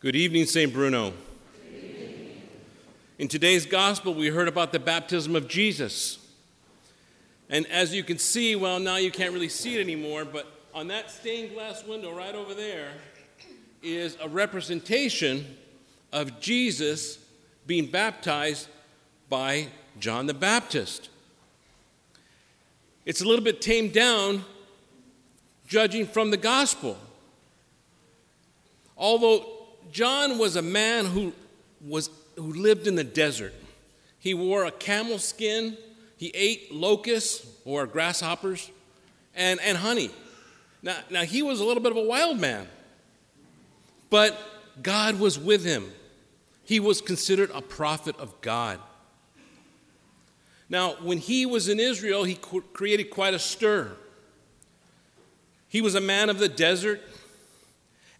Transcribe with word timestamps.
Good 0.00 0.14
evening, 0.14 0.46
St. 0.46 0.72
Bruno. 0.72 1.12
In 3.18 3.26
today's 3.26 3.66
gospel, 3.66 4.14
we 4.14 4.28
heard 4.28 4.46
about 4.46 4.70
the 4.70 4.78
baptism 4.78 5.34
of 5.34 5.48
Jesus. 5.48 6.24
And 7.50 7.66
as 7.66 7.92
you 7.92 8.04
can 8.04 8.16
see, 8.16 8.54
well, 8.54 8.78
now 8.78 8.94
you 8.94 9.10
can't 9.10 9.32
really 9.32 9.48
see 9.48 9.76
it 9.76 9.80
anymore, 9.80 10.24
but 10.24 10.46
on 10.72 10.86
that 10.86 11.10
stained 11.10 11.52
glass 11.52 11.84
window 11.84 12.14
right 12.14 12.36
over 12.36 12.54
there 12.54 12.92
is 13.82 14.16
a 14.22 14.28
representation 14.28 15.56
of 16.12 16.38
Jesus 16.38 17.18
being 17.66 17.86
baptized 17.90 18.68
by 19.28 19.66
John 19.98 20.26
the 20.26 20.34
Baptist. 20.34 21.10
It's 23.04 23.20
a 23.20 23.26
little 23.26 23.44
bit 23.44 23.60
tamed 23.60 23.94
down, 23.94 24.44
judging 25.66 26.06
from 26.06 26.30
the 26.30 26.36
gospel. 26.36 26.96
Although 28.96 29.57
John 29.92 30.38
was 30.38 30.56
a 30.56 30.62
man 30.62 31.06
who, 31.06 31.32
was, 31.80 32.10
who 32.36 32.52
lived 32.52 32.86
in 32.86 32.94
the 32.94 33.04
desert, 33.04 33.54
he 34.18 34.34
wore 34.34 34.64
a 34.64 34.70
camel 34.70 35.18
skin, 35.18 35.76
he 36.16 36.28
ate 36.34 36.72
locusts 36.72 37.46
or 37.64 37.86
grasshoppers 37.86 38.70
and, 39.34 39.60
and 39.60 39.78
honey. 39.78 40.10
Now, 40.82 40.96
now, 41.10 41.22
he 41.22 41.42
was 41.42 41.60
a 41.60 41.64
little 41.64 41.82
bit 41.82 41.92
of 41.92 41.98
a 41.98 42.02
wild 42.02 42.38
man, 42.38 42.68
but 44.10 44.38
God 44.82 45.18
was 45.18 45.38
with 45.38 45.64
him. 45.64 45.92
He 46.64 46.80
was 46.80 47.00
considered 47.00 47.50
a 47.52 47.62
prophet 47.62 48.16
of 48.18 48.40
God. 48.40 48.78
Now, 50.68 50.96
when 51.02 51.18
he 51.18 51.46
was 51.46 51.68
in 51.68 51.80
Israel, 51.80 52.24
he 52.24 52.38
created 52.72 53.10
quite 53.10 53.34
a 53.34 53.38
stir. 53.38 53.92
He 55.68 55.80
was 55.80 55.94
a 55.94 56.00
man 56.00 56.28
of 56.30 56.38
the 56.38 56.48
desert, 56.48 57.00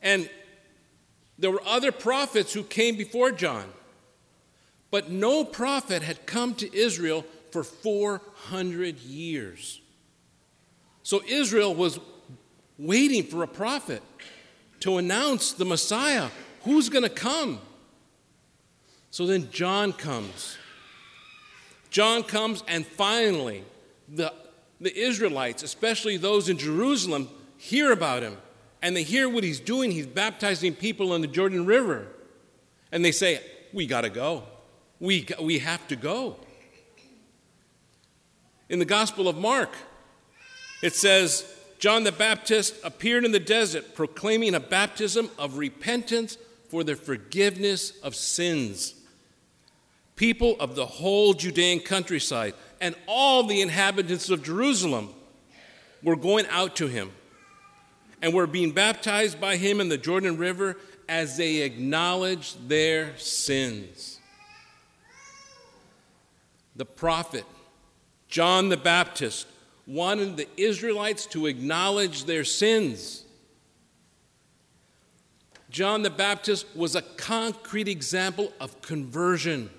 and 0.03 0.29
there 1.39 1.51
were 1.51 1.63
other 1.65 1.93
prophets 1.93 2.53
who 2.53 2.65
came 2.65 2.97
before 2.97 3.31
John, 3.31 3.67
but 4.91 5.11
no 5.11 5.45
prophet 5.45 6.03
had 6.03 6.27
come 6.27 6.55
to 6.57 6.77
Israel 6.77 7.25
for 7.53 7.63
400 7.63 8.99
years. 8.99 9.81
So 11.03 11.23
Israel 11.27 11.75
was 11.75 12.01
waiting 12.77 13.23
for 13.23 13.43
a 13.43 13.49
prophet 13.49 14.03
to 14.81 14.99
announce 14.99 15.53
the 15.53 15.65
Messiah. 15.65 16.29
Who's 16.65 16.89
going 16.89 17.05
to 17.05 17.11
come? 17.11 17.61
So 19.11 19.27
then 19.27 19.51
John 19.51 19.93
comes. 19.93 20.59
John 21.91 22.23
comes, 22.23 22.63
and 22.69 22.87
finally, 22.87 23.65
the, 24.09 24.33
the 24.81 24.97
Israelites, 24.97 25.63
especially 25.63 26.17
those 26.17 26.49
in 26.49 26.59
Jerusalem, 26.59 27.29
hear 27.57 27.93
about 27.93 28.23
him 28.23 28.37
and 28.83 28.97
they 28.97 29.03
hear 29.03 29.29
what 29.29 29.45
he's 29.45 29.61
doing. 29.61 29.91
He's 29.91 30.07
baptizing 30.07 30.75
people 30.75 31.15
in 31.15 31.21
the 31.21 31.27
Jordan 31.27 31.67
River. 31.67 32.07
And 32.93 33.05
they 33.05 33.13
say, 33.13 33.41
We 33.73 33.87
got 33.87 34.03
to 34.03 34.11
go. 34.11 34.45
We, 35.01 35.27
we 35.41 35.59
have 35.61 35.87
to 35.89 35.97
go. 35.97 36.37
In 38.69 38.79
the 38.79 38.85
Gospel 38.85 39.29
of 39.29 39.37
Mark, 39.37 39.71
it 40.83 40.95
says, 40.95 41.45
John 41.79 42.05
the 42.05 42.13
Baptist 42.13 42.75
appeared 42.85 43.25
in 43.25 43.33
the 43.33 43.39
desert 43.39 43.95
proclaiming 43.95 44.55
a 44.55 44.61
baptism 44.61 45.31
of 45.39 45.59
repentance 45.59 46.37
for 46.69 46.85
the 46.85 46.97
forgiveness 46.97 47.93
of 48.03 48.15
sins. 48.15 48.95
People 50.17 50.57
of 50.59 50.75
the 50.75 50.87
whole 50.87 51.35
Judean 51.35 51.81
countryside 51.81 52.55
and 52.81 52.95
all 53.07 53.45
the 53.45 53.61
inhabitants 53.61 54.29
of 54.29 54.43
Jerusalem 54.43 55.11
were 56.03 56.17
going 56.17 56.47
out 56.49 56.77
to 56.77 56.89
him 56.89 57.13
and 58.23 58.35
were 58.35 58.47
being 58.47 58.73
baptized 58.73 59.41
by 59.41 59.57
him 59.57 59.81
in 59.81 59.89
the 59.89 59.99
Jordan 59.99 60.37
River 60.37 60.77
as 61.09 61.37
they 61.37 61.59
acknowledged 61.59 62.69
their 62.69 63.17
sins. 63.17 64.19
The 66.77 66.85
prophet 66.85 67.45
John 68.29 68.69
the 68.69 68.77
Baptist 68.77 69.47
wanted 69.87 70.37
the 70.37 70.47
Israelites 70.57 71.25
to 71.27 71.47
acknowledge 71.47 72.25
their 72.25 72.45
sins. 72.45 73.25
John 75.71 76.03
the 76.03 76.11
Baptist 76.11 76.67
was 76.77 76.95
a 76.95 77.03
concrete 77.03 77.89
example 77.89 78.53
of 78.61 78.81
conversion, 78.83 79.71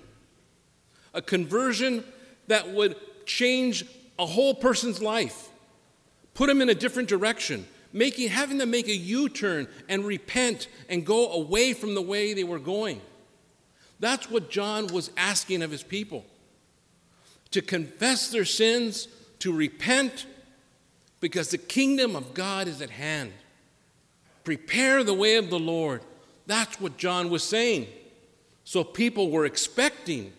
a 1.14 1.22
conversion 1.22 2.04
that 2.48 2.70
would 2.70 2.96
change 3.24 3.84
a 4.18 4.26
whole 4.26 4.54
person's 4.54 5.00
life, 5.00 5.48
put 6.34 6.50
him 6.50 6.60
in 6.60 6.68
a 6.68 6.74
different 6.74 7.08
direction, 7.08 7.66
making, 7.92 8.28
having 8.28 8.58
them 8.58 8.70
make 8.70 8.88
a 8.88 8.96
U 8.96 9.28
turn 9.28 9.68
and 9.88 10.04
repent 10.04 10.68
and 10.88 11.04
go 11.04 11.32
away 11.32 11.72
from 11.72 11.94
the 11.94 12.02
way 12.02 12.34
they 12.34 12.44
were 12.44 12.58
going. 12.58 13.00
That's 13.98 14.30
what 14.30 14.50
John 14.50 14.86
was 14.88 15.10
asking 15.16 15.62
of 15.62 15.70
his 15.70 15.82
people 15.82 16.24
to 17.50 17.60
confess 17.60 18.30
their 18.30 18.44
sins, 18.44 19.08
to 19.40 19.52
repent, 19.52 20.26
because 21.20 21.50
the 21.50 21.58
kingdom 21.58 22.16
of 22.16 22.32
God 22.32 22.68
is 22.68 22.80
at 22.80 22.90
hand. 22.90 23.32
Prepare 24.44 25.04
the 25.04 25.14
way 25.14 25.36
of 25.36 25.50
the 25.50 25.58
Lord. 25.58 26.02
That's 26.46 26.80
what 26.80 26.96
John 26.96 27.28
was 27.28 27.42
saying. 27.42 27.88
So 28.64 28.84
people 28.84 29.30
were 29.30 29.44
expecting, 29.44 30.32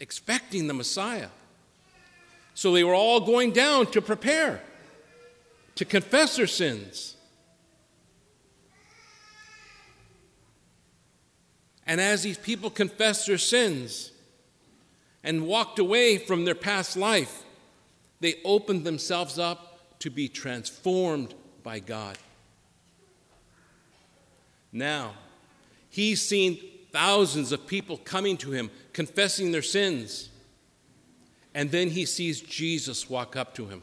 expecting 0.00 0.66
the 0.66 0.74
Messiah. 0.74 1.28
So 2.54 2.72
they 2.72 2.84
were 2.84 2.94
all 2.94 3.20
going 3.20 3.50
down 3.50 3.86
to 3.88 4.00
prepare 4.00 4.62
to 5.74 5.84
confess 5.84 6.36
their 6.36 6.46
sins. 6.46 7.16
And 11.86 12.00
as 12.00 12.22
these 12.22 12.38
people 12.38 12.70
confessed 12.70 13.26
their 13.26 13.38
sins 13.38 14.12
and 15.22 15.46
walked 15.46 15.78
away 15.78 16.18
from 16.18 16.44
their 16.44 16.54
past 16.54 16.96
life, 16.96 17.42
they 18.20 18.36
opened 18.44 18.84
themselves 18.84 19.38
up 19.38 19.98
to 19.98 20.10
be 20.10 20.28
transformed 20.28 21.34
by 21.62 21.78
God. 21.78 22.16
Now, 24.72 25.14
he's 25.90 26.20
seen 26.20 26.58
thousands 26.90 27.52
of 27.52 27.66
people 27.66 27.96
coming 27.98 28.36
to 28.38 28.50
him, 28.50 28.70
confessing 28.92 29.52
their 29.52 29.62
sins. 29.62 30.30
And 31.54 31.70
then 31.70 31.90
he 31.90 32.04
sees 32.06 32.40
Jesus 32.40 33.08
walk 33.08 33.36
up 33.36 33.54
to 33.54 33.66
him. 33.66 33.82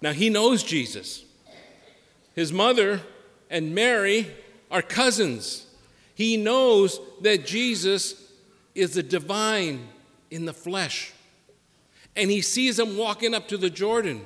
Now, 0.00 0.12
he 0.12 0.30
knows 0.30 0.62
Jesus. 0.62 1.24
His 2.34 2.52
mother 2.52 3.00
and 3.50 3.74
Mary 3.74 4.28
are 4.70 4.82
cousins. 4.82 5.66
He 6.14 6.36
knows 6.36 7.00
that 7.22 7.46
Jesus 7.46 8.30
is 8.74 8.94
the 8.94 9.02
divine 9.02 9.88
in 10.30 10.44
the 10.44 10.52
flesh. 10.52 11.12
And 12.14 12.30
he 12.30 12.42
sees 12.42 12.78
him 12.78 12.96
walking 12.96 13.34
up 13.34 13.48
to 13.48 13.56
the 13.56 13.70
Jordan. 13.70 14.24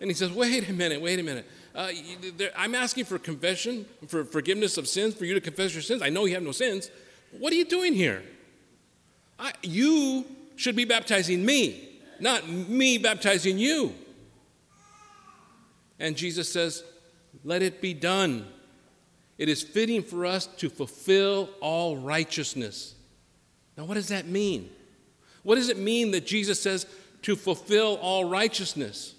And 0.00 0.10
he 0.10 0.14
says, 0.14 0.30
Wait 0.30 0.68
a 0.68 0.72
minute, 0.72 1.00
wait 1.00 1.18
a 1.18 1.22
minute. 1.22 1.46
Uh, 1.74 1.90
I'm 2.56 2.74
asking 2.74 3.06
for 3.06 3.18
confession, 3.18 3.86
for 4.06 4.24
forgiveness 4.24 4.78
of 4.78 4.86
sins, 4.86 5.14
for 5.14 5.24
you 5.24 5.34
to 5.34 5.40
confess 5.40 5.72
your 5.72 5.82
sins. 5.82 6.02
I 6.02 6.08
know 6.08 6.24
you 6.24 6.34
have 6.34 6.42
no 6.42 6.52
sins. 6.52 6.90
What 7.38 7.52
are 7.52 7.56
you 7.56 7.64
doing 7.64 7.94
here? 7.94 8.22
I, 9.38 9.52
you 9.62 10.24
should 10.56 10.76
be 10.76 10.84
baptizing 10.84 11.44
me, 11.44 12.00
not 12.20 12.48
me 12.48 12.98
baptizing 12.98 13.58
you. 13.58 13.92
And 15.98 16.16
Jesus 16.16 16.48
says, 16.50 16.84
Let 17.44 17.62
it 17.62 17.80
be 17.80 17.94
done. 17.94 18.46
It 19.38 19.48
is 19.48 19.62
fitting 19.62 20.02
for 20.02 20.26
us 20.26 20.46
to 20.58 20.68
fulfill 20.68 21.50
all 21.60 21.96
righteousness. 21.96 22.94
Now, 23.76 23.84
what 23.84 23.94
does 23.94 24.08
that 24.08 24.26
mean? 24.26 24.70
What 25.42 25.56
does 25.56 25.68
it 25.68 25.78
mean 25.78 26.12
that 26.12 26.26
Jesus 26.26 26.60
says 26.60 26.86
to 27.22 27.36
fulfill 27.36 27.96
all 27.96 28.24
righteousness? 28.24 29.14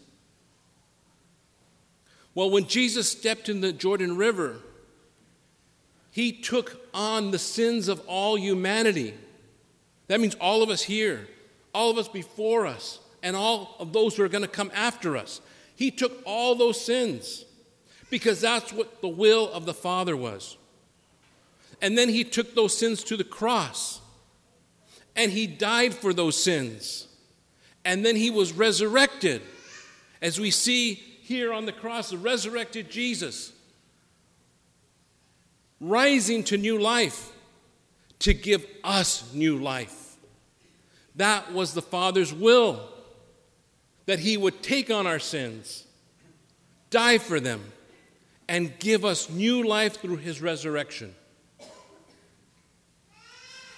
Well, 2.34 2.50
when 2.50 2.68
Jesus 2.68 3.09
stepped 3.09 3.50
in 3.50 3.62
the 3.62 3.72
Jordan 3.72 4.18
River, 4.18 4.57
he 6.12 6.31
took 6.31 6.81
on 6.94 7.31
the 7.31 7.40
sins 7.40 7.88
of 7.88 8.02
all 8.07 8.38
humanity. 8.38 9.13
That 10.07 10.19
means 10.22 10.36
all 10.36 10.63
of 10.63 10.69
us 10.69 10.81
here, 10.81 11.27
all 11.74 11.92
of 11.92 11.98
us 11.98 12.07
before 12.07 12.66
us, 12.66 13.00
and 13.24 13.36
all 13.36 13.75
of 13.80 13.92
those 13.92 14.16
who 14.16 14.24
are 14.24 14.30
going 14.30 14.44
to 14.44 14.48
come 14.48 14.72
after 14.74 15.18
us. 15.18 15.42
He 15.75 15.92
took 15.92 16.22
all 16.25 16.56
those 16.56 16.80
sins 16.80 17.45
because 18.10 18.42
that's 18.42 18.72
what 18.72 19.01
the 19.01 19.07
will 19.07 19.51
of 19.51 19.66
the 19.66 19.74
Father 19.74 20.16
was. 20.16 20.57
And 21.81 21.98
then 21.98 22.10
he 22.10 22.24
took 22.24 22.56
those 22.56 22.77
sins 22.77 23.04
to 23.06 23.18
the 23.18 23.24
cross 23.24 24.00
and 25.16 25.31
he 25.31 25.48
died 25.48 25.94
for 25.94 26.13
those 26.13 26.42
sins. 26.42 27.07
And 27.83 28.06
then 28.06 28.16
he 28.16 28.31
was 28.31 28.54
resurrected. 28.54 29.42
As 30.22 30.39
we 30.39 30.50
see 30.50 30.94
here 30.94 31.54
on 31.54 31.66
the 31.66 31.72
cross, 31.72 32.10
the 32.10 32.18
resurrected 32.18 32.89
Jesus 32.89 33.51
rising 35.81 36.44
to 36.45 36.57
new 36.57 36.80
life 36.80 37.31
to 38.19 38.33
give 38.33 38.66
us 38.83 39.31
new 39.33 39.57
life. 39.57 40.16
That 41.16 41.54
was 41.54 41.74
the 41.74 41.81
Father's 41.81 42.33
will 42.33 42.89
that 44.06 44.19
he 44.19 44.38
would 44.38 44.62
take 44.62 44.92
on 44.92 45.07
our 45.07 45.19
sins, 45.19 45.86
die 46.90 47.18
for 47.18 47.40
them, 47.40 47.72
and 48.48 48.78
give 48.80 49.04
us 49.04 49.30
new 49.30 49.63
life 49.63 50.00
through 50.02 50.18
his 50.18 50.42
resurrection. 50.42 51.16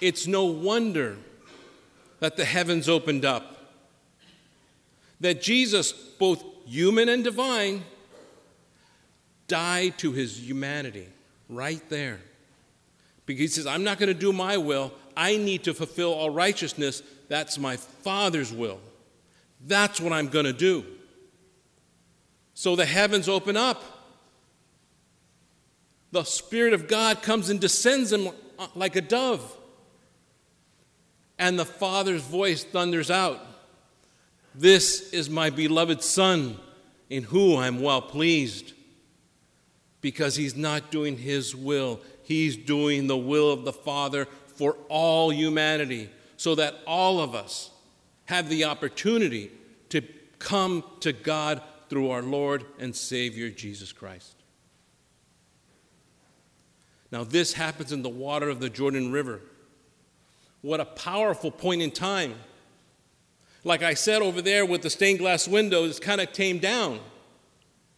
It's 0.02 0.28
no 0.28 0.46
wonder 0.46 1.18
that 2.20 2.38
the 2.38 2.46
heavens 2.46 2.90
opened 2.90 3.26
up. 3.26 3.74
That 5.22 5.42
Jesus, 5.42 5.92
both 5.92 6.44
human 6.66 7.10
and 7.10 7.24
divine, 7.24 7.84
died 9.48 9.98
to 10.00 10.12
his 10.12 10.38
humanity 10.40 11.08
right 11.50 11.82
there. 11.90 12.20
Because 13.26 13.42
he 13.42 13.48
says, 13.48 13.66
I'm 13.66 13.84
not 13.84 13.98
going 13.98 14.08
to 14.08 14.14
do 14.14 14.32
my 14.32 14.58
will. 14.58 14.94
I 15.16 15.38
need 15.38 15.64
to 15.64 15.74
fulfill 15.74 16.14
all 16.14 16.30
righteousness. 16.30 17.02
That's 17.30 17.58
my 17.58 17.78
Father's 17.78 18.54
will. 18.54 18.80
That's 19.68 20.00
what 20.00 20.14
I'm 20.14 20.30
going 20.30 20.46
to 20.46 20.54
do. 20.54 20.86
So 22.54 22.76
the 22.76 22.86
heavens 22.86 23.28
open 23.30 23.58
up. 23.58 23.84
The 26.12 26.24
Spirit 26.24 26.74
of 26.74 26.88
God 26.88 27.22
comes 27.22 27.50
and 27.50 27.60
descends 27.60 28.12
him 28.12 28.30
uh, 28.58 28.68
like 28.74 28.96
a 28.96 29.02
dove. 29.02 29.56
And 31.38 31.60
the 31.60 31.66
Father's 31.66 32.24
voice 32.24 32.64
thunders 32.64 33.12
out 33.12 33.40
This 34.56 35.12
is 35.12 35.30
my 35.30 35.50
beloved 35.50 36.02
Son, 36.02 36.58
in 37.10 37.24
whom 37.24 37.60
I'm 37.60 37.82
well 37.82 38.02
pleased. 38.02 38.74
Because 40.00 40.36
he's 40.36 40.56
not 40.56 40.92
doing 40.92 41.18
his 41.18 41.54
will, 41.54 42.00
he's 42.24 42.56
doing 42.56 43.08
the 43.08 43.18
will 43.18 43.52
of 43.52 43.66
the 43.66 43.74
Father 43.74 44.28
for 44.56 44.78
all 44.88 45.32
humanity, 45.32 46.10
so 46.38 46.56
that 46.56 46.76
all 46.88 47.20
of 47.20 47.36
us 47.36 47.72
have 48.28 48.50
the 48.50 48.66
opportunity 48.66 49.52
to 49.90 50.02
come 50.40 50.84
to 51.00 51.12
God 51.12 51.62
through 51.90 52.12
our 52.12 52.22
Lord 52.22 52.66
and 52.80 52.96
Savior 52.96 53.50
Jesus 53.50 53.92
Christ. 53.92 54.36
Now, 57.12 57.24
this 57.24 57.54
happens 57.54 57.92
in 57.92 58.02
the 58.02 58.10
water 58.10 58.50
of 58.50 58.60
the 58.60 58.70
Jordan 58.70 59.12
River. 59.12 59.42
What 60.62 60.82
a 60.82 60.86
powerful 60.86 61.52
point 61.52 61.82
in 61.82 61.92
time. 61.92 62.36
Like 63.64 63.82
I 63.82 63.94
said 63.94 64.22
over 64.22 64.42
there 64.42 64.66
with 64.66 64.82
the 64.82 64.90
stained 64.90 65.20
glass 65.20 65.48
windows, 65.48 65.92
it's 65.92 66.00
kind 66.00 66.20
of 66.20 66.34
tamed 66.34 66.62
down. 66.62 67.00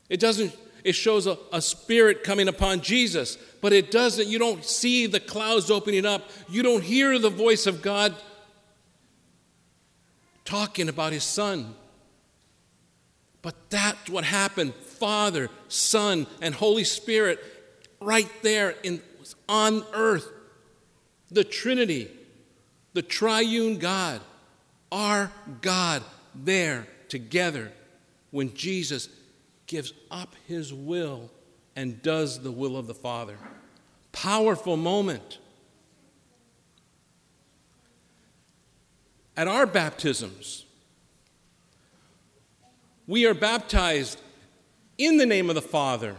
It 0.10 0.20
doesn't, 0.20 0.56
it 0.84 0.94
shows 0.94 1.25
a, 1.25 1.38
a 1.52 1.62
spirit 1.62 2.24
coming 2.24 2.48
upon 2.48 2.82
Jesus, 2.82 3.38
but 3.62 3.74
it 3.74 3.90
doesn't, 3.90 4.28
you 4.28 4.38
don't 4.38 4.64
see 4.64 5.08
the 5.08 5.20
clouds 5.20 5.72
opening 5.72 6.06
up. 6.06 6.30
You 6.48 6.62
don't 6.62 6.84
hear 6.84 7.18
the 7.18 7.30
voice 7.32 7.66
of 7.66 7.82
God 7.82 8.16
talking 10.50 10.90
about 10.90 11.13
his 11.13 11.24
son. 11.24 11.75
But 13.44 13.54
that's 13.69 14.10
what 14.10 14.24
happened. 14.24 14.74
Father, 14.74 15.48
Son, 15.68 16.25
and 16.42 16.56
Holy 16.56 16.84
Spirit 16.84 17.40
right 18.01 18.30
there 18.42 18.72
in, 18.81 19.00
on 19.48 19.84
earth. 19.94 20.28
The 21.30 21.44
Trinity, 21.44 22.10
the 22.94 23.04
triune 23.04 23.78
God, 23.78 24.22
our 24.92 25.31
God 25.62 26.01
there 26.34 26.88
together 27.10 27.72
when 28.31 28.51
Jesus 28.56 29.07
gives 29.68 29.94
up 30.10 30.34
his 30.48 30.74
will 30.74 31.30
and 31.75 32.01
does 32.01 32.42
the 32.42 32.51
will 32.51 32.75
of 32.75 32.88
the 32.88 32.96
Father. 32.96 33.38
Powerful 34.12 34.78
moment. 34.78 35.38
At 39.39 39.47
our 39.47 39.65
baptisms, 39.65 40.65
we 43.07 43.25
are 43.25 43.33
baptized 43.33 44.19
in 44.97 45.15
the 45.15 45.25
name 45.25 45.47
of 45.47 45.56
the 45.56 45.62
Father, 45.62 46.18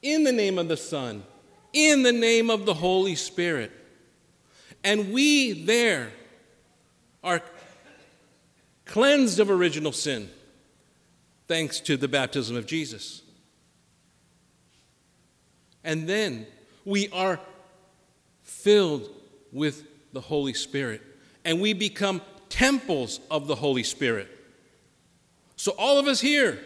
in 0.00 0.24
the 0.24 0.32
name 0.32 0.58
of 0.58 0.66
the 0.66 0.76
Son, 0.78 1.22
in 1.74 2.02
the 2.02 2.12
name 2.12 2.48
of 2.48 2.64
the 2.64 2.72
Holy 2.72 3.14
Spirit. 3.14 3.70
And 4.82 5.12
we 5.12 5.64
there 5.64 6.12
are 7.22 7.42
cleansed 8.86 9.38
of 9.38 9.50
original 9.50 9.92
sin 9.92 10.30
thanks 11.48 11.78
to 11.80 11.98
the 11.98 12.08
baptism 12.08 12.56
of 12.56 12.64
Jesus. 12.64 13.20
And 15.84 16.08
then 16.08 16.46
we 16.86 17.10
are 17.10 17.38
filled 18.44 19.10
with 19.52 19.84
the 20.14 20.22
Holy 20.22 20.54
Spirit 20.54 21.02
and 21.44 21.60
we 21.60 21.74
become 21.74 22.22
temples 22.56 23.20
of 23.30 23.46
the 23.46 23.54
Holy 23.54 23.82
Spirit. 23.82 24.28
So, 25.56 25.72
all 25.78 25.98
of 25.98 26.06
us 26.06 26.22
here, 26.22 26.58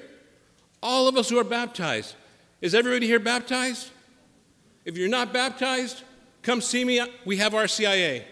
all 0.81 1.09
of 1.09 1.17
us 1.17 1.29
who 1.29 1.39
are 1.39 1.45
baptized, 1.45 2.15
is 2.61 2.77
everybody 2.77 3.07
here 3.07 3.19
baptized? 3.19 3.91
If 4.85 4.97
you're 4.97 5.09
not 5.09 5.33
baptized, 5.33 6.03
come 6.43 6.61
see 6.61 6.85
me. 6.85 7.01
We 7.25 7.39
have 7.39 7.55
RCIA. 7.55 8.23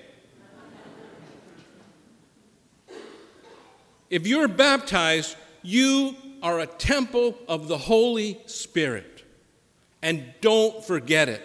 If 4.09 4.27
you're 4.27 4.49
baptized, 4.49 5.37
you 5.63 6.15
are 6.45 6.61
a 6.61 6.67
temple 6.67 7.37
of 7.49 7.67
the 7.67 7.77
Holy 7.77 8.41
Spirit. 8.47 9.25
And 10.01 10.33
don't 10.41 10.85
forget 10.85 11.29
it, 11.29 11.43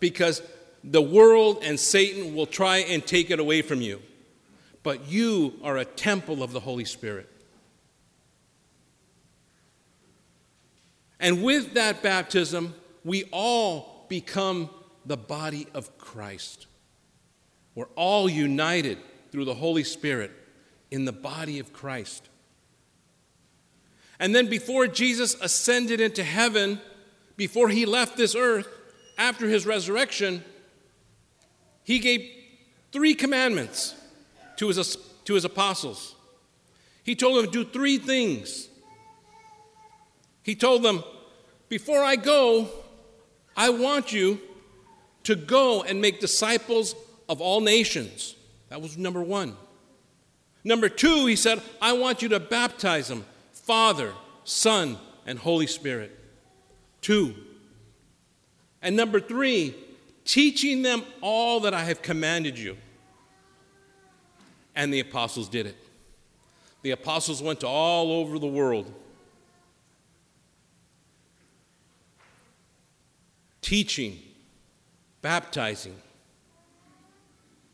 because 0.00 0.42
the 0.82 1.02
world 1.02 1.58
and 1.62 1.78
Satan 1.78 2.34
will 2.34 2.46
try 2.46 2.78
and 2.78 3.06
take 3.06 3.30
it 3.30 3.38
away 3.38 3.60
from 3.60 3.82
you. 3.82 4.00
But 4.84 5.08
you 5.08 5.54
are 5.64 5.78
a 5.78 5.84
temple 5.84 6.44
of 6.44 6.52
the 6.52 6.60
Holy 6.60 6.84
Spirit. 6.84 7.28
And 11.18 11.42
with 11.42 11.74
that 11.74 12.02
baptism, 12.02 12.74
we 13.02 13.24
all 13.32 14.06
become 14.08 14.68
the 15.06 15.16
body 15.16 15.66
of 15.74 15.96
Christ. 15.98 16.66
We're 17.74 17.88
all 17.96 18.28
united 18.28 18.98
through 19.32 19.46
the 19.46 19.54
Holy 19.54 19.84
Spirit 19.84 20.30
in 20.90 21.06
the 21.06 21.12
body 21.12 21.58
of 21.58 21.72
Christ. 21.72 22.28
And 24.20 24.34
then, 24.34 24.48
before 24.48 24.86
Jesus 24.86 25.34
ascended 25.40 26.00
into 26.00 26.22
heaven, 26.22 26.78
before 27.36 27.70
he 27.70 27.86
left 27.86 28.16
this 28.16 28.34
earth, 28.34 28.68
after 29.16 29.48
his 29.48 29.66
resurrection, 29.66 30.44
he 31.84 31.98
gave 31.98 32.30
three 32.92 33.14
commandments 33.14 33.94
to 34.72 34.78
his, 34.78 34.96
to 35.24 35.34
his 35.34 35.44
apostles. 35.44 36.14
He 37.02 37.14
told 37.14 37.38
them 37.38 37.46
to 37.46 37.64
do 37.64 37.70
three 37.70 37.98
things. 37.98 38.68
He 40.42 40.54
told 40.54 40.82
them, 40.82 41.04
before 41.68 42.02
I 42.02 42.16
go, 42.16 42.68
I 43.56 43.70
want 43.70 44.12
you 44.12 44.40
to 45.24 45.34
go 45.34 45.82
and 45.82 46.00
make 46.00 46.20
disciples 46.20 46.94
of 47.28 47.40
all 47.40 47.60
nations. 47.60 48.36
That 48.68 48.80
was 48.80 48.96
number 48.96 49.22
one. 49.22 49.56
Number 50.64 50.88
two, 50.88 51.26
he 51.26 51.36
said, 51.36 51.60
I 51.80 51.92
want 51.92 52.22
you 52.22 52.28
to 52.30 52.40
baptize 52.40 53.08
them 53.08 53.24
Father, 53.52 54.12
Son, 54.44 54.98
and 55.26 55.38
Holy 55.38 55.66
Spirit. 55.66 56.18
Two. 57.00 57.34
And 58.82 58.96
number 58.96 59.20
three, 59.20 59.74
teaching 60.24 60.82
them 60.82 61.02
all 61.20 61.60
that 61.60 61.74
I 61.74 61.84
have 61.84 62.02
commanded 62.02 62.58
you. 62.58 62.76
And 64.74 64.92
the 64.92 65.00
apostles 65.00 65.48
did 65.48 65.66
it. 65.66 65.76
The 66.82 66.90
apostles 66.90 67.42
went 67.42 67.60
to 67.60 67.66
all 67.66 68.12
over 68.12 68.38
the 68.38 68.46
world 68.46 68.92
teaching, 73.64 74.18
baptizing 75.22 75.96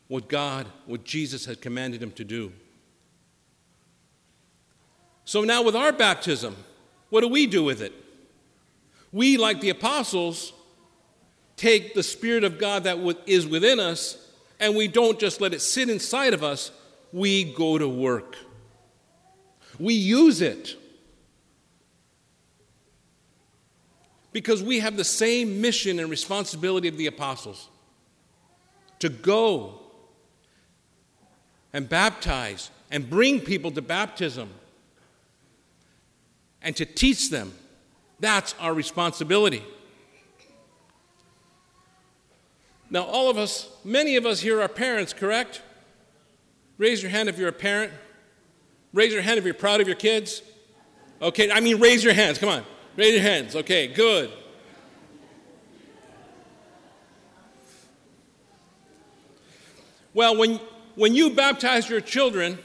what 0.06 0.28
God, 0.28 0.66
what 0.86 1.02
Jesus 1.02 1.44
had 1.44 1.60
commanded 1.60 2.00
him 2.00 2.12
to 2.12 2.24
do. 2.24 2.52
So 5.24 5.42
now, 5.42 5.62
with 5.62 5.74
our 5.74 5.92
baptism, 5.92 6.56
what 7.10 7.22
do 7.22 7.28
we 7.28 7.46
do 7.46 7.64
with 7.64 7.82
it? 7.82 7.92
We, 9.12 9.36
like 9.36 9.60
the 9.60 9.70
apostles, 9.70 10.52
take 11.56 11.94
the 11.94 12.02
Spirit 12.04 12.44
of 12.44 12.58
God 12.58 12.84
that 12.84 12.98
is 13.26 13.46
within 13.46 13.80
us 13.80 14.28
and 14.60 14.76
we 14.76 14.86
don't 14.86 15.18
just 15.18 15.40
let 15.40 15.52
it 15.52 15.60
sit 15.60 15.88
inside 15.88 16.34
of 16.34 16.44
us, 16.44 16.70
we 17.12 17.52
go 17.54 17.78
to 17.78 17.88
work. 17.88 18.36
We 19.78 19.94
use 19.94 20.40
it. 20.40 20.76
because 24.32 24.62
we 24.62 24.80
have 24.80 24.96
the 24.96 25.04
same 25.04 25.60
mission 25.60 25.98
and 25.98 26.08
responsibility 26.10 26.88
of 26.88 26.96
the 26.96 27.06
apostles 27.06 27.68
to 29.00 29.08
go 29.08 29.80
and 31.72 31.88
baptize 31.88 32.70
and 32.90 33.08
bring 33.08 33.40
people 33.40 33.70
to 33.72 33.82
baptism 33.82 34.50
and 36.62 36.76
to 36.76 36.84
teach 36.84 37.30
them. 37.30 37.52
That's 38.20 38.54
our 38.60 38.74
responsibility. 38.74 39.64
Now, 42.90 43.04
all 43.04 43.30
of 43.30 43.38
us, 43.38 43.68
many 43.84 44.16
of 44.16 44.26
us 44.26 44.40
here 44.40 44.60
are 44.60 44.68
parents, 44.68 45.12
correct? 45.12 45.62
Raise 46.80 47.02
your 47.02 47.10
hand 47.10 47.28
if 47.28 47.36
you're 47.36 47.50
a 47.50 47.52
parent. 47.52 47.92
Raise 48.94 49.12
your 49.12 49.20
hand 49.20 49.36
if 49.36 49.44
you're 49.44 49.52
proud 49.52 49.82
of 49.82 49.86
your 49.86 49.96
kids. 49.96 50.40
Okay, 51.20 51.52
I 51.52 51.60
mean, 51.60 51.78
raise 51.78 52.02
your 52.02 52.14
hands, 52.14 52.38
come 52.38 52.48
on. 52.48 52.64
Raise 52.96 53.12
your 53.12 53.22
hands. 53.22 53.54
Okay, 53.54 53.88
good. 53.88 54.30
Well, 60.14 60.38
when, 60.38 60.58
when 60.94 61.14
you 61.14 61.28
baptized 61.28 61.90
your 61.90 62.00
children, 62.00 62.58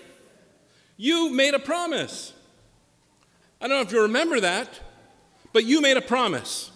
you 0.95 1.29
made 1.34 1.53
a 1.53 1.60
promise. 1.60 2.31
I 3.60 3.67
don't 3.67 3.75
know 3.75 3.84
if 3.84 3.91
you 3.91 4.01
remember 4.01 4.39
that, 4.39 4.79
but 5.51 5.65
you 5.65 5.81
made 5.81 5.98
a 5.98 6.01
promise. 6.01 6.72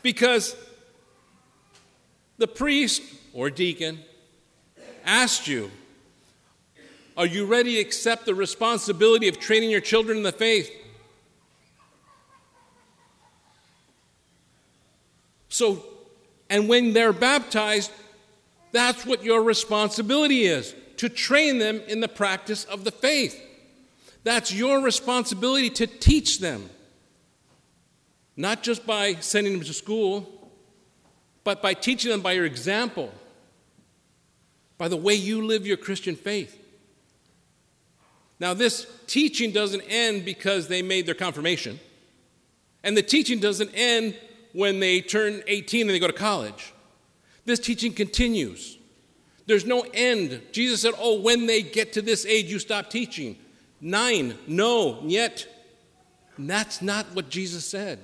Because 0.00 0.56
the 2.38 2.48
priest 2.48 3.02
or 3.34 3.50
deacon 3.50 3.98
asked 5.04 5.46
you, 5.46 5.70
Are 7.16 7.26
you 7.26 7.46
ready 7.46 7.76
to 7.76 7.80
accept 7.80 8.26
the 8.26 8.34
responsibility 8.34 9.28
of 9.28 9.38
training 9.40 9.70
your 9.70 9.80
children 9.80 10.18
in 10.18 10.22
the 10.22 10.32
faith? 10.32 10.70
So, 15.48 15.82
and 16.50 16.68
when 16.68 16.92
they're 16.92 17.14
baptized, 17.14 17.90
that's 18.72 19.06
what 19.06 19.24
your 19.24 19.42
responsibility 19.42 20.44
is 20.44 20.74
to 20.98 21.08
train 21.08 21.58
them 21.58 21.80
in 21.88 22.00
the 22.00 22.08
practice 22.08 22.64
of 22.64 22.84
the 22.84 22.90
faith. 22.90 23.40
That's 24.22 24.52
your 24.52 24.80
responsibility 24.80 25.70
to 25.70 25.86
teach 25.86 26.40
them, 26.40 26.68
not 28.36 28.62
just 28.62 28.86
by 28.86 29.14
sending 29.14 29.54
them 29.54 29.62
to 29.62 29.72
school, 29.72 30.50
but 31.44 31.62
by 31.62 31.72
teaching 31.72 32.10
them 32.10 32.20
by 32.20 32.32
your 32.32 32.44
example, 32.44 33.10
by 34.76 34.88
the 34.88 34.96
way 34.96 35.14
you 35.14 35.46
live 35.46 35.66
your 35.66 35.76
Christian 35.78 36.16
faith. 36.16 36.65
Now, 38.38 38.54
this 38.54 38.86
teaching 39.06 39.50
doesn't 39.52 39.82
end 39.82 40.24
because 40.24 40.68
they 40.68 40.82
made 40.82 41.06
their 41.06 41.14
confirmation, 41.14 41.80
and 42.82 42.96
the 42.96 43.02
teaching 43.02 43.40
doesn't 43.40 43.70
end 43.74 44.16
when 44.52 44.80
they 44.80 45.00
turn 45.00 45.42
18 45.46 45.82
and 45.82 45.90
they 45.90 45.98
go 45.98 46.06
to 46.06 46.12
college. 46.12 46.72
This 47.44 47.58
teaching 47.58 47.92
continues. 47.92 48.78
There's 49.46 49.64
no 49.64 49.86
end. 49.94 50.42
Jesus 50.50 50.82
said, 50.82 50.94
Oh, 50.98 51.20
when 51.20 51.46
they 51.46 51.62
get 51.62 51.92
to 51.94 52.02
this 52.02 52.26
age, 52.26 52.46
you 52.46 52.58
stop 52.58 52.90
teaching. 52.90 53.36
Nine, 53.80 54.36
no, 54.46 55.00
yet. 55.04 55.46
That's 56.38 56.82
not 56.82 57.06
what 57.14 57.30
Jesus 57.30 57.64
said. 57.64 57.98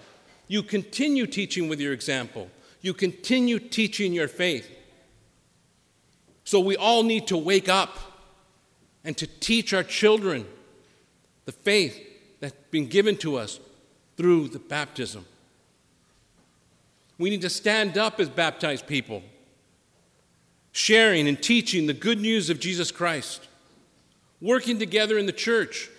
You 0.48 0.62
continue 0.62 1.26
teaching 1.26 1.68
with 1.68 1.80
your 1.80 1.92
example, 1.92 2.50
you 2.80 2.94
continue 2.94 3.58
teaching 3.58 4.12
your 4.12 4.28
faith. 4.28 4.70
So 6.44 6.60
we 6.60 6.76
all 6.76 7.02
need 7.02 7.28
to 7.28 7.36
wake 7.36 7.68
up 7.68 7.98
and 9.04 9.16
to 9.16 9.26
teach 9.26 9.72
our 9.72 9.82
children 9.82 10.46
the 11.44 11.52
faith 11.52 11.98
that's 12.40 12.54
been 12.70 12.86
given 12.86 13.16
to 13.18 13.36
us 13.36 13.60
through 14.16 14.48
the 14.48 14.58
baptism. 14.58 15.24
We 17.18 17.30
need 17.30 17.42
to 17.42 17.50
stand 17.50 17.98
up 17.98 18.20
as 18.20 18.28
baptized 18.28 18.86
people 18.86 19.22
sharing 20.72 21.28
and 21.28 21.40
teaching 21.40 21.86
the 21.86 21.92
good 21.92 22.18
news 22.18 22.48
of 22.48 22.58
Jesus 22.58 22.90
Christ, 22.90 23.46
working 24.40 24.78
together 24.78 25.18
in 25.18 25.26
the 25.26 25.32
church 25.32 25.90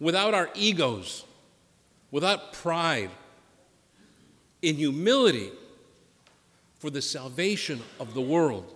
without 0.00 0.34
our 0.34 0.48
egos, 0.54 1.24
without 2.10 2.54
pride, 2.54 3.10
in 4.62 4.76
humility 4.76 5.52
for 6.78 6.90
the 6.90 7.02
salvation 7.02 7.80
of 8.00 8.14
the 8.14 8.20
world. 8.20 8.74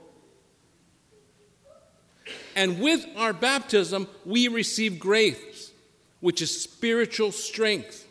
And 2.55 2.81
with 2.81 3.07
our 3.17 3.33
baptism, 3.33 4.09
we 4.25 4.49
receive 4.49 4.99
grace, 4.99 5.73
which 6.21 6.43
is 6.43 6.63
spiritual 6.63 7.33
strength. 7.33 8.07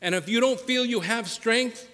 And 0.00 0.14
if 0.14 0.28
you 0.28 0.40
don't 0.40 0.58
feel 0.58 0.84
you 0.84 1.00
have 1.00 1.28
strength, 1.28 1.88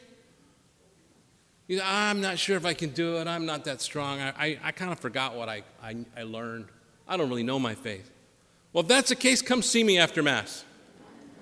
you 1.67 1.79
know, 1.79 1.83
ah, 1.85 2.11
I'm 2.11 2.21
not 2.21 2.39
sure 2.39 2.57
if 2.57 2.65
I 2.65 2.75
can 2.75 2.91
do 2.91 3.17
it. 3.17 3.27
I'm 3.27 3.45
not 3.45 3.65
that 3.65 3.81
strong. 3.81 4.21
I, 4.21 4.29
I, 4.39 4.59
I 4.63 4.73
kind 4.73 4.93
of 4.93 5.01
forgot 5.01 5.35
what 5.35 5.49
I, 5.49 5.63
I, 5.83 5.97
I 6.17 6.23
learned. 6.23 6.67
I 7.09 7.17
don't 7.17 7.29
really 7.29 7.43
know 7.43 7.59
my 7.59 7.75
faith. 7.75 8.11
Well, 8.73 8.83
if 8.83 8.89
that's 8.89 9.09
the 9.09 9.17
case, 9.17 9.43
come 9.43 9.63
see 9.63 9.83
me 9.83 9.99
after 9.99 10.23
Mass. 10.23 10.65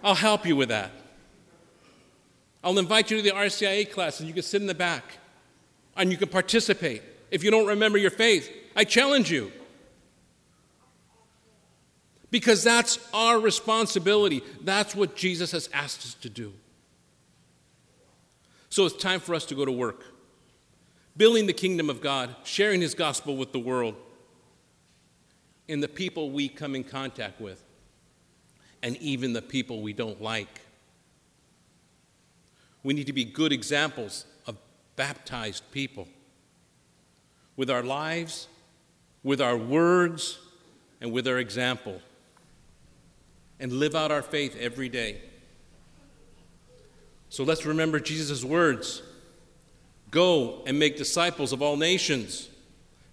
I'll 0.03 0.15
help 0.15 0.47
you 0.47 0.57
with 0.57 0.71
that. 0.71 0.93
I'll 2.63 2.79
invite 2.79 3.11
you 3.11 3.19
to 3.19 3.23
the 3.23 3.33
RCIA 3.33 3.91
class 3.91 4.21
and 4.21 4.29
you 4.29 4.33
can 4.33 4.43
sit 4.43 4.63
in 4.63 4.67
the 4.67 4.75
back 4.75 5.19
and 5.97 6.11
you 6.11 6.17
can 6.17 6.29
participate. 6.29 7.03
If 7.31 7.45
you 7.45 7.51
don't 7.51 7.67
remember 7.67 7.99
your 7.99 8.11
faith, 8.11 8.51
I 8.75 8.85
challenge 8.85 9.31
you. 9.31 9.53
Because 12.31 12.65
that's 12.65 12.99
our 13.15 13.39
responsibility. 13.39 14.43
That's 14.63 14.95
what 14.95 15.15
Jesus 15.15 15.53
has 15.53 15.69
asked 15.73 16.05
us 16.05 16.15
to 16.15 16.29
do. 16.29 16.53
So 18.71 18.87
it's 18.87 18.97
time 18.97 19.21
for 19.21 19.35
us 19.35 19.47
to 19.47 19.55
go 19.55 19.65
to 19.65 19.73
work 19.73 20.05
building 21.17 21.47
the 21.47 21.53
kingdom 21.53 21.89
of 21.89 22.01
God, 22.01 22.35
sharing 22.45 22.81
his 22.81 22.95
gospel 22.95 23.37
with 23.37 23.53
the 23.53 23.59
world 23.59 23.95
and 25.69 25.83
the 25.83 25.89
people 25.89 26.31
we 26.31 26.49
come 26.49 26.75
in 26.75 26.85
contact 26.85 27.41
with, 27.41 27.63
and 28.83 28.97
even 28.99 29.33
the 29.33 29.43
people 29.43 29.81
we 29.81 29.93
don't 29.93 30.21
like. 30.21 30.61
We 32.83 32.93
need 32.93 33.07
to 33.07 33.13
be 33.13 33.25
good 33.25 33.53
examples 33.53 34.27
of 34.47 34.59
baptized 34.97 35.63
people 35.71 36.07
with 37.57 37.71
our 37.71 37.83
lives, 37.83 38.49
with 39.25 39.41
our 39.41 39.57
words, 39.57 40.39
and 41.01 41.11
with 41.11 41.27
our 41.27 41.39
example, 41.39 42.01
and 43.59 43.73
live 43.73 43.95
out 43.95 44.13
our 44.13 44.23
faith 44.23 44.57
every 44.61 44.89
day. 44.89 45.21
So 47.31 47.43
let's 47.43 47.67
remember 47.67 47.99
Jesus' 47.99 48.45
words. 48.45 49.03
Go 50.11 50.63
and 50.67 50.79
make 50.79 50.97
disciples 50.97 51.53
of 51.53 51.63
all 51.63 51.77
nations, 51.77 52.49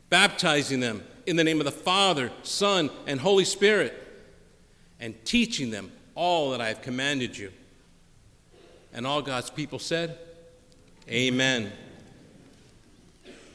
baptizing 0.09 0.79
them 0.79 1.03
in 1.25 1.37
the 1.37 1.43
name 1.43 1.59
of 1.59 1.65
the 1.65 1.71
Father, 1.71 2.31
Son, 2.43 2.91
and 3.07 3.19
Holy 3.19 3.45
Spirit, 3.45 3.93
and 4.99 5.15
teaching 5.25 5.71
them 5.71 5.91
all 6.13 6.51
that 6.51 6.61
I 6.61 6.67
have 6.67 6.81
commanded 6.81 7.37
you. 7.37 7.51
And 8.93 9.07
all 9.07 9.21
God's 9.21 9.49
people 9.49 9.79
said, 9.79 10.17
Amen. 11.09 11.71